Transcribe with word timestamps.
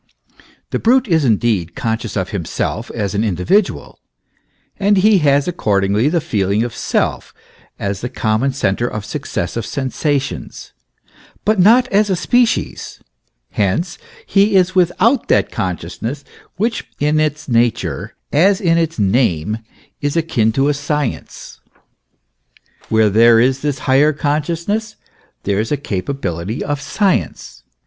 The 0.71 0.79
brute 0.79 1.07
is 1.07 1.23
indeed 1.25 1.75
conscious 1.75 2.15
of 2.17 2.29
himself 2.29 2.89
as 2.89 3.13
an 3.13 3.23
individual 3.23 3.99
and 4.79 4.97
he 4.97 5.19
has 5.19 5.47
accordingly 5.47 6.09
the 6.09 6.19
feeling 6.19 6.63
of 6.63 6.75
self 6.75 7.35
as 7.77 8.01
the 8.01 8.09
common 8.09 8.51
centre 8.51 8.87
of 8.87 9.05
successive 9.05 9.63
sensations 9.63 10.73
but 11.45 11.59
not 11.59 11.87
as 11.89 12.09
a 12.09 12.15
species: 12.15 12.99
hence, 13.51 13.99
he 14.25 14.55
is 14.55 14.73
without 14.73 15.27
that 15.27 15.51
consciousness 15.51 16.23
which 16.55 16.83
in 16.99 17.19
its 17.19 17.47
nature, 17.47 18.15
as 18.33 18.59
in 18.59 18.79
its 18.79 18.97
name, 18.97 19.59
is 20.01 20.17
akin 20.17 20.51
to 20.53 20.73
science. 20.73 21.61
Where 22.89 23.11
there 23.11 23.39
is 23.39 23.59
this 23.61 23.77
higher 23.85 24.13
consciousness 24.13 24.95
there 25.43 25.59
is 25.59 25.71
a 25.71 25.77
capability 25.77 26.63
of 26.63 26.81
science. 26.81 27.61